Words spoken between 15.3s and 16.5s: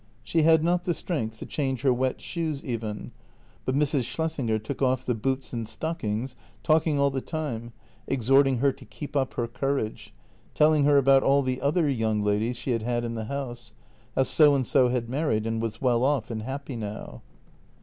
and was well off and